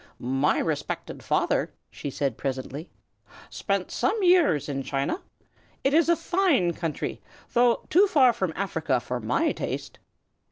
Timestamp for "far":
8.07-8.33